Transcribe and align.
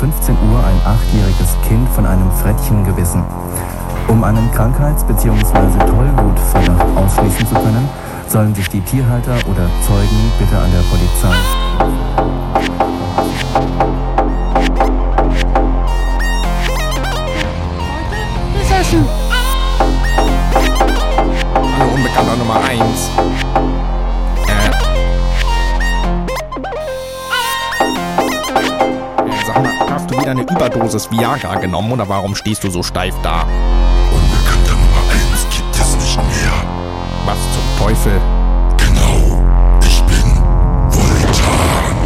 15 0.00 0.34
Uhr 0.50 0.58
ein 0.58 0.80
achtjähriges 0.84 1.56
Kind 1.66 1.88
von 1.90 2.04
einem 2.04 2.30
Frettchen 2.32 2.84
gebissen. 2.84 3.24
Um 4.08 4.22
einen 4.24 4.50
Krankheits- 4.52 5.04
bzw. 5.04 5.78
Tollwutverdacht 5.78 6.86
ausschließen 6.96 7.46
zu 7.46 7.54
können, 7.54 7.88
sollen 8.28 8.54
sich 8.54 8.68
die 8.68 8.80
Tierhalter 8.82 9.36
oder 9.48 9.68
Zeugen 9.86 10.32
bitte 10.38 10.58
an 10.58 10.70
der 10.70 10.82
Polizei. 10.90 11.34
Hallo, 21.78 21.90
Unbekannter 21.94 22.36
Nummer 22.36 22.60
1. 22.64 23.10
du 30.16 30.22
wieder 30.22 30.30
eine 30.32 30.42
Überdosis 30.42 31.10
Viagra 31.10 31.56
genommen 31.56 31.92
oder 31.92 32.08
warum 32.08 32.34
stehst 32.34 32.64
du 32.64 32.70
so 32.70 32.82
steif 32.82 33.14
da? 33.22 33.42
Unbekannter 34.12 34.72
Nummer 34.72 35.02
1 35.12 35.46
gibt 35.54 35.74
es 35.74 35.96
nicht 35.96 36.16
mehr. 36.16 36.52
Was 37.24 37.38
zum 37.52 37.86
Teufel? 37.86 38.20
Genau, 38.76 39.44
ich 39.84 40.02
bin 40.04 40.36
Voltan. 40.90 41.96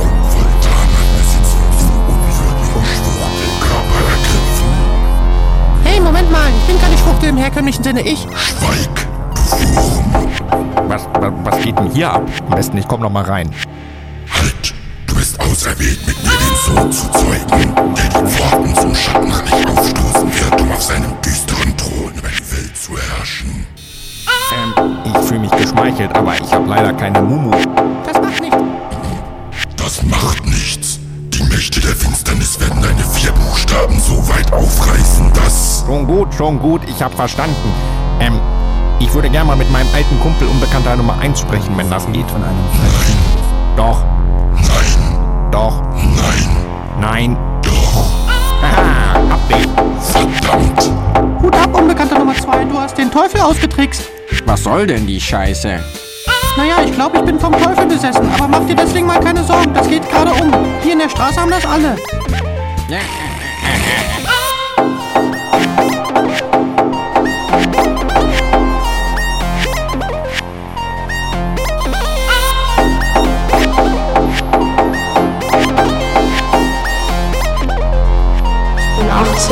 Und 0.00 0.24
Voltan 0.32 0.88
hat 0.96 1.08
Besitz 1.18 1.52
von 1.54 1.66
diesem 1.72 1.96
unwürdigen 2.08 2.84
Schwuchtelkörper 2.94 4.02
ergriffen. 4.10 4.70
Hey, 5.84 6.00
Moment 6.00 6.30
mal. 6.30 6.48
Ich 6.60 6.66
bin 6.66 6.80
gar 6.80 6.88
nicht 6.88 7.00
Schwuchtel 7.00 7.28
im 7.30 7.36
herkömmlichen 7.36 7.82
Sinne. 7.82 8.02
Ich. 8.02 8.26
Schweig, 8.34 9.08
du 9.34 9.76
Wurm. 9.76 10.88
Was, 10.88 11.08
was, 11.20 11.32
was 11.44 11.62
geht 11.62 11.78
denn 11.78 11.90
hier 11.90 12.12
ab? 12.12 12.22
Am 12.48 12.54
besten, 12.54 12.78
ich 12.78 12.86
komm 12.86 13.00
noch 13.00 13.10
mal 13.10 13.24
rein. 13.24 13.50
Bist 15.62 15.76
auserwählt, 15.76 16.06
mit 16.06 16.22
mir 16.24 16.30
den 16.30 16.76
Sohn 16.76 16.92
zu 16.92 17.10
zeugen, 17.12 17.94
der 17.94 18.20
die 18.20 18.30
Pforten 18.30 18.74
zum 18.74 18.94
Schattenreich 18.94 19.66
aufstoßen 19.66 20.34
wird, 20.34 20.60
um 20.60 20.72
auf 20.72 20.82
seinem 20.82 21.20
düsteren 21.22 21.76
Thron 21.76 22.12
über 22.16 22.28
die 22.28 22.56
Welt 22.56 22.76
zu 22.76 22.92
herrschen. 22.98 23.66
Ähm, 24.52 24.96
ich 25.04 25.28
fühle 25.28 25.40
mich 25.40 25.50
geschmeichelt, 25.52 26.16
aber 26.16 26.34
ich 26.34 26.52
habe 26.52 26.68
leider 26.68 26.92
keine 26.92 27.22
Mumu. 27.22 27.52
Das 28.04 28.20
macht 28.20 28.40
nichts. 28.40 28.56
Das 29.76 30.02
macht 30.02 30.46
nichts. 30.46 30.98
Die 31.30 31.42
Mächte 31.44 31.80
der 31.80 31.94
Finsternis 31.94 32.58
werden 32.58 32.82
deine 32.82 33.04
vier 33.04 33.30
Buchstaben 33.32 34.00
so 34.00 34.16
weit 34.28 34.52
aufreißen, 34.52 35.32
dass... 35.32 35.84
Schon 35.86 36.06
gut, 36.06 36.34
schon 36.34 36.58
gut, 36.58 36.82
ich 36.88 37.00
hab 37.00 37.14
verstanden. 37.14 37.72
Ähm, 38.20 38.40
ich 38.98 39.12
würde 39.14 39.30
gerne 39.30 39.46
mal 39.46 39.56
mit 39.56 39.70
meinem 39.70 39.88
alten 39.94 40.18
Kumpel 40.20 40.48
Unbekannter 40.48 40.96
Nummer 40.96 41.18
1 41.20 41.38
sprechen, 41.38 41.76
wenn 41.76 41.88
das 41.88 42.06
geht. 42.06 42.28
Von 42.30 42.42
einem 42.42 42.58
Frettchen. 42.72 43.18
Doch, 43.76 44.04
Nein, 44.04 44.21
doch, 45.52 45.82
nein, 45.92 46.56
nein. 47.00 47.36
doch, 47.62 48.26
Haha, 48.62 49.14
hab 49.30 49.48
dich. 49.48 49.68
verdammt. 50.00 50.90
Hut 51.42 51.54
ab, 51.56 51.78
Unbekannter 51.78 52.18
Nummer 52.18 52.34
2. 52.34 52.64
Du 52.64 52.78
hast 52.78 52.96
den 52.98 53.10
Teufel 53.10 53.40
ausgetrickst. 53.40 54.02
Was 54.46 54.64
soll 54.64 54.86
denn 54.86 55.06
die 55.06 55.20
Scheiße? 55.20 55.78
Naja, 56.56 56.76
ich 56.84 56.92
glaube, 56.92 57.18
ich 57.18 57.24
bin 57.24 57.38
vom 57.38 57.52
Teufel 57.52 57.86
besessen. 57.86 58.28
Aber 58.34 58.48
mach 58.48 58.66
dir 58.66 58.74
deswegen 58.74 59.06
mal 59.06 59.20
keine 59.20 59.42
Sorgen. 59.44 59.72
Das 59.72 59.88
geht 59.88 60.08
gerade 60.10 60.32
um. 60.32 60.52
Hier 60.82 60.92
in 60.94 60.98
der 60.98 61.08
Straße 61.08 61.40
haben 61.40 61.50
das 61.50 61.64
alle. 61.64 61.96
Ich 62.88 63.21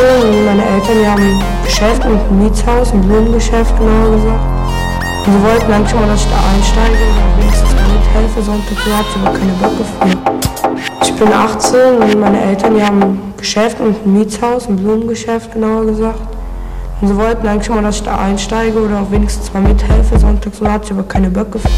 bin 0.01 0.09
18 0.09 0.39
und 0.39 0.45
meine 0.47 0.65
Eltern 0.65 0.99
die 0.99 1.07
haben 1.07 1.23
ein 1.23 1.41
Geschäft 1.63 2.05
und 2.07 2.17
ein 2.17 2.43
Mietshaus, 2.43 2.93
ein 2.93 3.03
Blumengeschäft 3.03 3.77
genauer 3.79 4.13
gesagt. 4.17 4.41
Und 5.27 5.33
sie 5.33 5.43
wollten 5.43 5.73
eigentlich 5.73 5.95
mal, 5.95 6.07
dass 6.07 6.25
ich 6.25 6.31
da 6.31 6.37
einsteige 6.55 6.97
oder 7.05 7.25
wenigstens 7.39 7.75
mal 7.75 7.89
mithelfe. 7.93 8.43
Sonntag 8.43 8.79
so 8.83 8.97
hat 8.97 9.05
sie 9.13 9.21
aber 9.21 9.39
keine 9.39 9.53
Böcke 9.53 9.85
für. 9.85 11.03
Ich 11.03 11.15
bin 11.15 11.33
18 11.33 11.81
und 12.01 12.21
meine 12.21 12.41
Eltern 12.41 12.75
die 12.75 12.83
haben 12.83 13.03
ein 13.03 13.35
Geschäft 13.37 13.79
und 13.81 13.95
ein 14.07 14.13
Mietshaus, 14.15 14.69
ein 14.69 14.77
Blumengeschäft 14.77 15.53
genauer 15.53 15.85
gesagt. 15.85 16.29
Und 17.03 17.09
sie 17.09 17.17
wollten 17.17 17.47
eigentlich 17.47 17.69
mal, 17.69 17.83
dass 17.83 17.97
ich 17.97 18.03
da 18.03 18.17
einsteige 18.17 18.79
oder 18.79 19.01
auch 19.01 19.11
wenigstens 19.11 19.53
mal 19.53 19.63
mithelfe. 19.63 20.19
Sonntag 20.19 20.55
so 20.55 20.67
hat 20.67 20.87
sie 20.87 20.93
aber 20.95 21.03
keine 21.03 21.29
Böcke 21.29 21.59
für. 21.59 21.69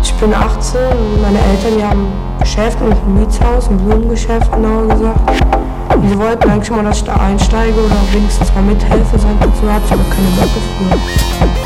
Ich 0.00 0.14
bin 0.14 0.32
18 0.32 0.80
und 0.80 1.22
meine 1.22 1.38
Eltern 1.38 1.76
die 1.76 1.84
haben 1.84 2.06
ein 2.06 2.40
Geschäft 2.40 2.80
und 2.80 2.92
ein 2.92 3.14
Mietshaus, 3.18 3.68
ein 3.68 3.78
Blumengeschäft 3.78 4.52
genauer 4.52 4.86
gesagt. 4.86 5.75
Sie 6.08 6.18
wollten 6.18 6.50
eigentlich 6.50 6.70
mal, 6.70 6.84
dass 6.84 6.98
ich 6.98 7.04
da 7.04 7.14
einsteige 7.14 7.78
oder 7.78 7.96
wenigstens 8.12 8.52
mal 8.54 8.62
mithelfe. 8.62 9.18
Sonntag 9.18 9.50
so 9.60 9.72
hat 9.72 9.86
sie 9.86 9.94
aber 9.94 10.04
keine 10.04 10.28
Böcke 10.36 10.60
für. 10.60 11.65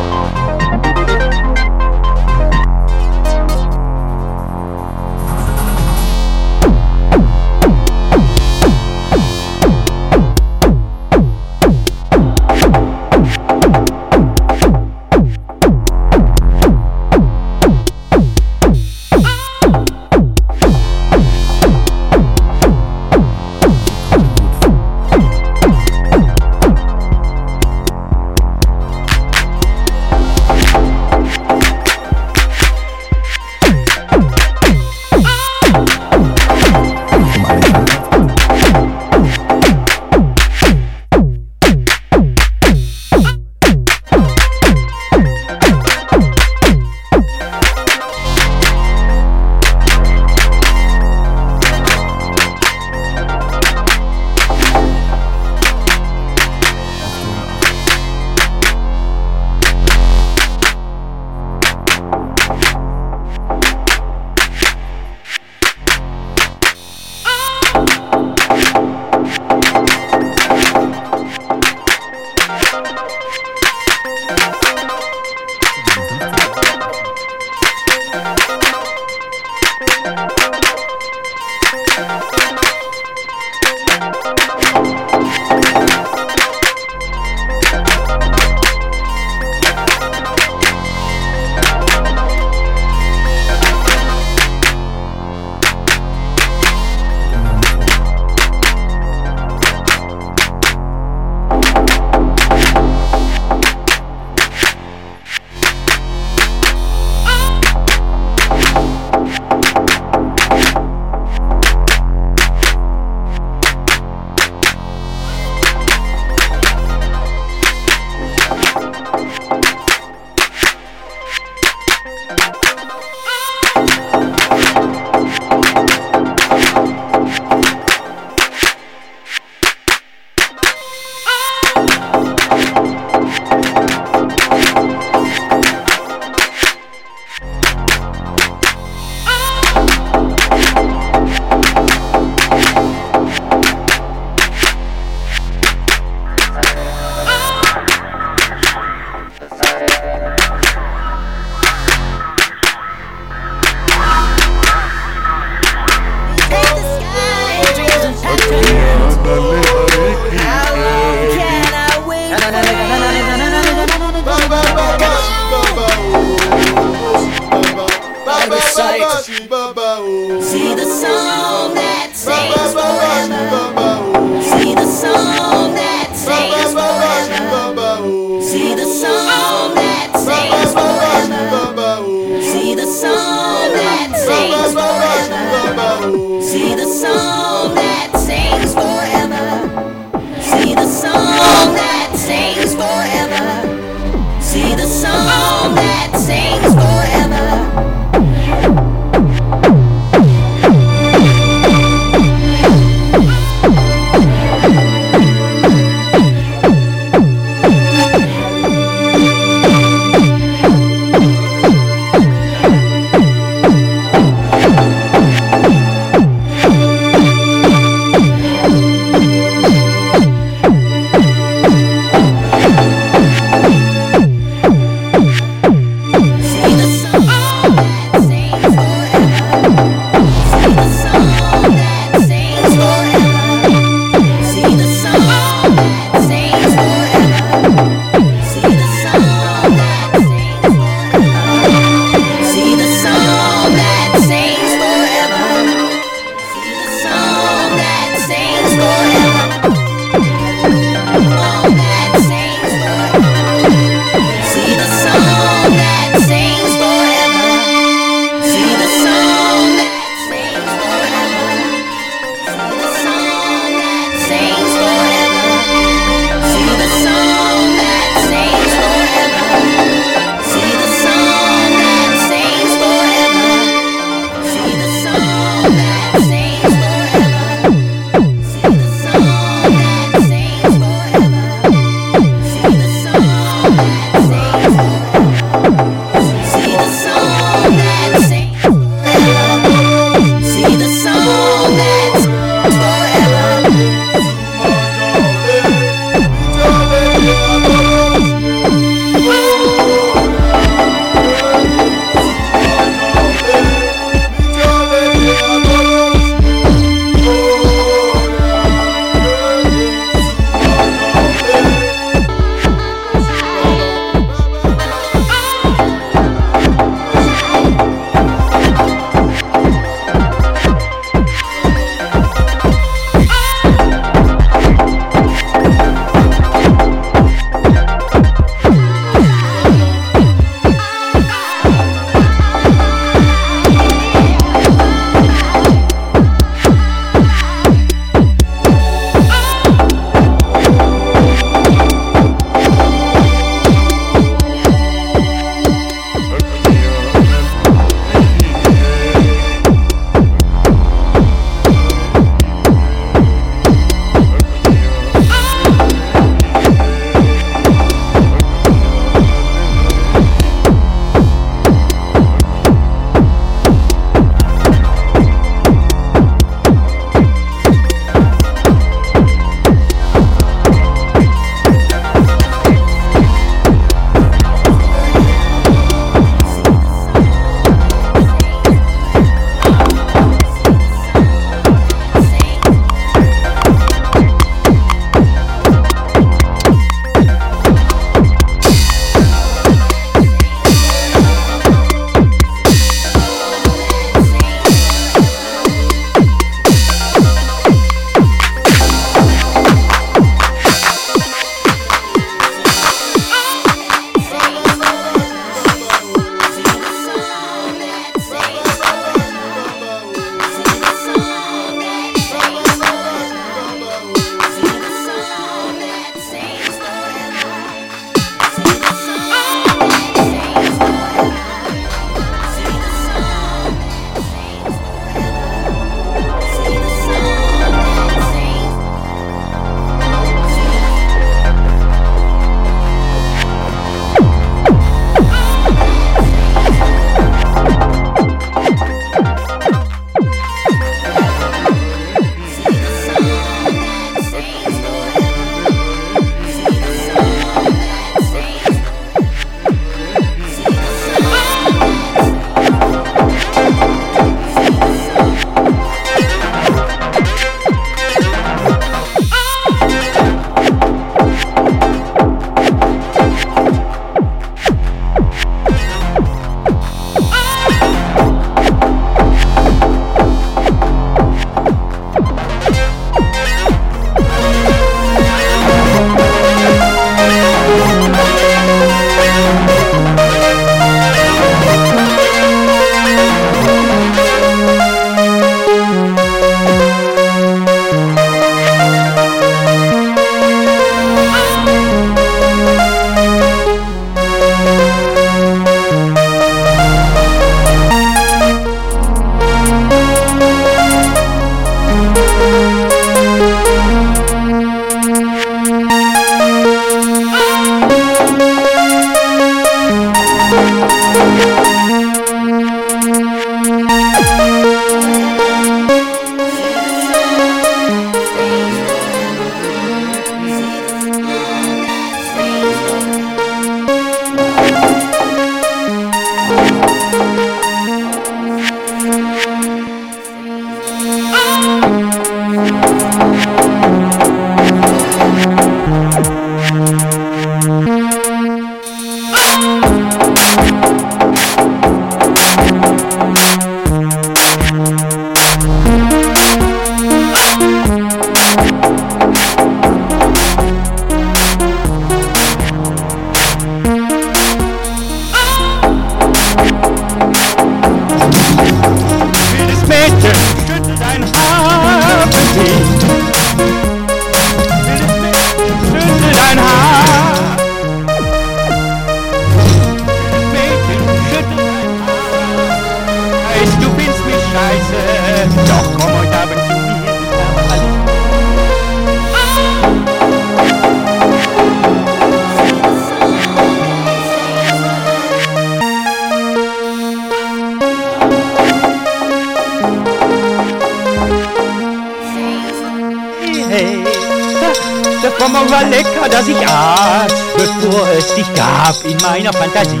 war 595.76 595.84
lecker, 595.90 596.28
dass 596.30 596.48
ich 596.48 596.56
aß, 596.66 597.32
bevor 597.56 598.08
es 598.16 598.34
dich 598.34 598.52
gab 598.54 598.96
in 599.04 599.16
meiner 599.22 599.52
Fantasie. 599.52 600.00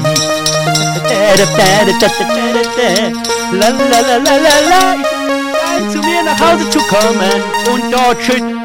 Lalalalala, 3.52 4.22
la 4.24 4.56
la 4.70 5.90
zu 5.92 5.98
mir 5.98 6.22
nach 6.24 6.40
Hause 6.40 6.68
zu 6.70 6.78
kommen 6.78 7.42
und 7.72 7.92
dort 7.92 8.22
schön 8.22 8.55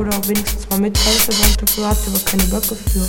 oder 0.00 0.16
wenigstens 0.26 0.66
mal 0.70 0.80
mithelfe, 0.80 1.30
sonst 1.30 1.60
dafür 1.60 1.88
hat 1.88 1.98
sie 2.02 2.10
aber 2.10 2.20
keine 2.24 2.44
Böcke 2.44 2.74
für. 2.74 3.06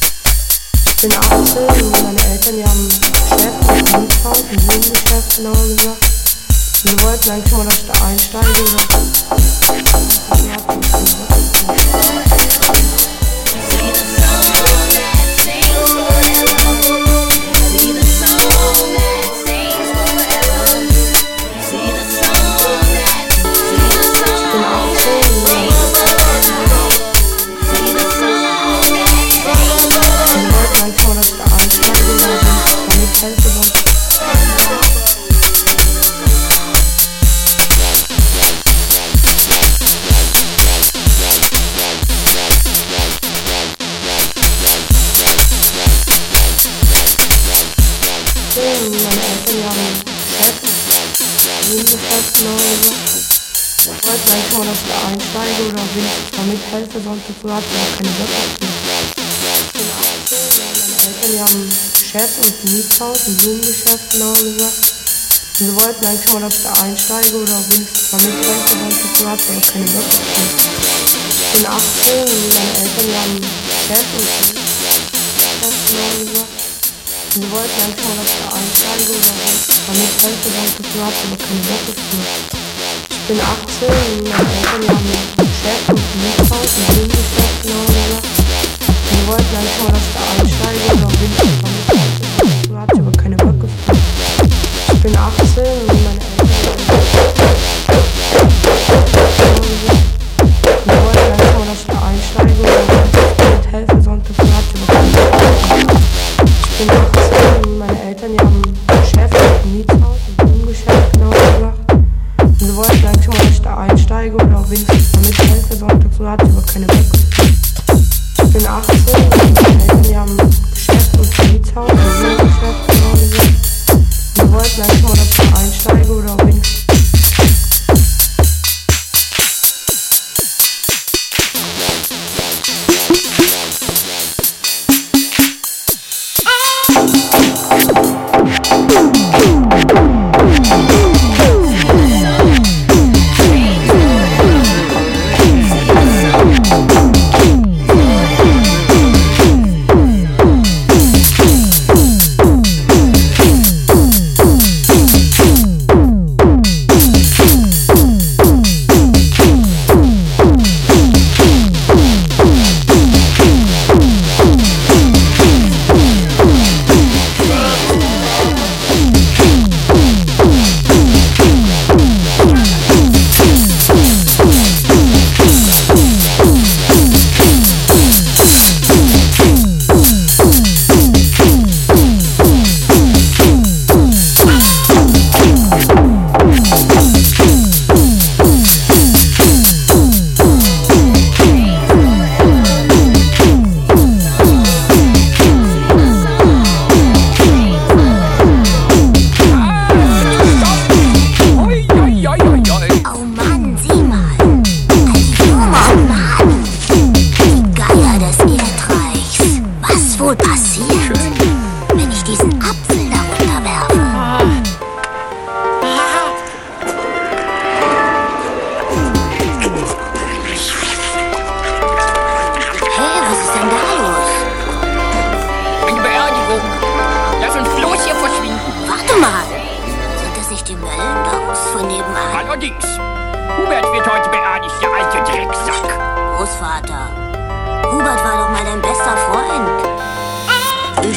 Ich 0.86 1.02
bin 1.02 1.14
18 1.14 1.86
und 1.86 2.04
meine 2.04 2.22
Eltern, 2.30 2.56
die 2.58 2.66
haben 2.66 2.90
Geschäft, 2.90 3.70
ein 3.70 4.02
Mietshaus, 4.02 4.44
ein 4.52 4.62
Wohngeschäft, 4.68 5.38
genauer 5.38 5.68
gesagt. 5.68 6.06
Sie 6.84 7.04
wollten 7.04 7.30
eigentlich 7.30 7.54
mal, 7.54 7.66
dass 7.66 7.78
ich 7.78 7.88
da 7.88 7.94
einsteige 8.06 8.62
oder 8.62 8.72
dafür. 8.72 9.12
Ich 12.98 13.11
ich 54.82 54.88
da 54.90 54.98
einsteige 55.08 55.62
oder 55.70 55.84
wenigstens 55.94 56.32
mal 56.38 56.48
mithelfe, 56.50 56.98
sonst 57.02 57.26
dafür 57.30 57.56
hat 57.56 57.64
sie 57.70 57.78
auch 57.78 57.94
keine 57.98 58.12
Böcke 58.18 58.42
für. 58.52 58.72
Ich 59.62 59.74
bin 59.74 59.90
18, 60.02 60.38
ja, 60.58 60.70
meine 60.82 60.98
Eltern, 61.06 61.30
die 61.32 61.42
haben 61.42 61.62
Geschäft 61.94 62.36
und 62.42 62.54
ein 62.54 62.70
Mietshaus, 62.74 63.20
ein 63.28 63.38
Blumengeschäft, 63.38 64.06
genauer 64.12 64.42
gesagt. 64.42 64.82
Und 65.60 65.66
sie 65.68 65.76
wollten 65.76 66.06
eigentlich 66.06 66.34
mal, 66.34 66.42
dass 66.42 66.56
ich 66.58 66.64
da 66.64 66.74
einsteige 66.82 67.36
oder 67.38 67.54
auch 67.54 67.68
wenigstens 67.70 68.12
mal 68.12 68.22
mithelfe, 68.22 68.74
sonst 68.82 69.02
dafür 69.06 69.30
hat 69.30 69.40
sie 69.42 69.52
aber 69.52 69.62
keine 69.62 69.86
für. 69.86 70.22
Ich 70.42 71.50
bin 71.52 71.66
18 71.68 72.26
und 72.26 72.50
meine 72.52 72.74
Eltern, 72.82 73.08
haben 73.22 73.38
Geschäft 73.38 74.12
und 74.18 74.26
ein 74.26 74.56
Geschäft, 74.58 75.86
genauer 75.92 76.16
gesagt. 76.26 76.54
Und 77.32 77.44
sie 77.44 77.52
wollten 77.52 77.78
eigentlich 77.82 78.02
mal, 78.02 78.18
dass 78.18 78.32
ich 78.34 78.40
da 78.42 78.50
einsteige 78.56 79.12
oder 79.14 79.32
mal 79.86 79.96
mithelfe, 80.00 80.48
sonst 80.50 80.76
dafür 80.80 81.02
hat 81.06 81.16
sie 81.16 81.28
aber 81.30 81.38
keine 81.38 81.64
Böcke 81.70 82.61
Wollt 89.28 89.50
gleich 89.50 89.74
mal, 89.82 89.92
dass 89.94 90.08
der 90.12 90.22
Einsteiger 90.42 90.96
noch 91.00 91.12
hinten 91.12 91.52
kommt. 91.62 92.11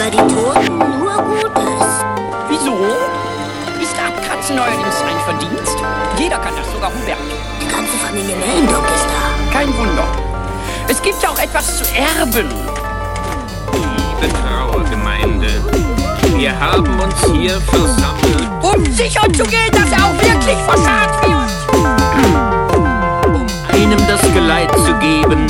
Über 0.05 0.11
die 0.11 0.35
Toten 0.35 0.79
nur 0.99 1.17
Gutes. 1.17 2.05
Wieso? 2.51 2.77
Ist 3.81 3.97
Abkratzen 3.99 4.57
neuerdings 4.57 5.01
ein 5.01 5.19
Verdienst? 5.25 5.79
Jeder 6.19 6.37
kann 6.37 6.55
das, 6.57 6.71
sogar 6.71 6.90
Hubert. 6.90 7.17
Die 7.62 7.69
ganze 7.69 7.97
Familie 8.05 8.37
Mellendock 8.37 8.85
ist 8.95 9.07
da. 9.07 9.59
Kein 9.59 9.75
Wunder. 9.79 10.05
Es 10.88 11.01
gibt 11.01 11.23
ja 11.23 11.31
auch 11.31 11.38
etwas 11.38 11.79
zu 11.79 11.85
erben. 11.95 12.51
Liebe 13.73 14.31
Trauergemeinde, 14.43 15.49
wir 16.37 16.61
haben 16.61 17.01
uns 17.01 17.14
hier 17.33 17.59
versammelt, 17.62 18.51
Um 18.61 18.85
sicherzugehen, 18.93 19.73
dass 19.73 19.90
er 19.90 20.05
auch 20.05 20.21
wirklich 20.21 20.59
verscharrt 20.67 21.27
wird. 21.27 21.51
um 23.27 23.47
einem 23.73 24.07
das 24.07 24.21
Geleit 24.35 24.71
zu 24.85 24.93
geben, 24.97 25.47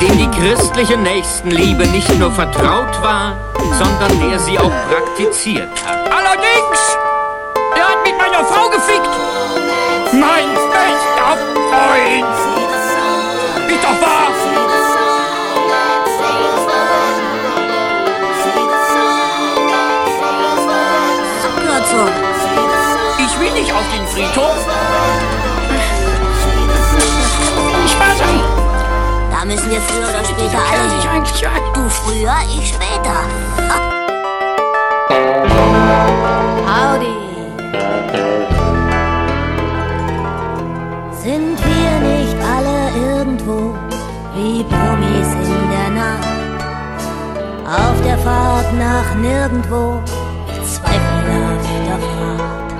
dem 0.00 0.16
die 0.16 0.30
christliche 0.38 0.96
Nächstenliebe 0.96 1.88
nicht 1.88 2.16
nur 2.20 2.30
vertraut 2.30 3.02
war, 3.02 3.49
sondern 3.78 4.20
der 4.20 4.38
sie 4.38 4.58
auch 4.58 4.72
praktiziert 4.88 5.70
hat. 5.86 6.09
werden 29.70 29.72
wir 29.72 29.80
früher 29.80 30.08
oder 30.08 30.24
später 30.24 30.58
alle 30.58 30.86
hier. 31.00 31.50
Du 31.74 31.88
früher, 31.88 32.34
ich 32.48 32.68
später. 32.68 33.16
Audi. 36.66 37.14
Sind 41.22 41.58
wir 41.64 41.92
nicht 42.08 42.36
alle 42.42 42.78
irgendwo 43.14 43.74
wie 44.34 44.64
Promis 44.64 45.30
in 45.34 45.70
der 45.70 45.90
Nacht? 45.90 46.28
Auf 47.66 48.00
der 48.04 48.18
Fahrt 48.18 48.72
nach 48.74 49.14
nirgendwo, 49.14 50.00
verzweifelnder 50.46 51.98
Fahrt. 51.98 52.72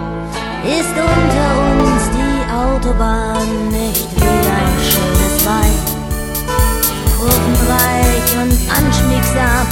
Ist 0.64 0.90
unter 0.90 1.50
uns 1.70 2.03
die 2.11 2.53
Autobahn 2.53 3.68
nicht 3.68 4.09
wie 4.16 4.22
ein 4.22 4.76
schönes 4.83 5.46
Weib? 5.46 5.89
reich 7.68 8.37
und 8.37 8.53
anschmiegsam. 8.77 9.69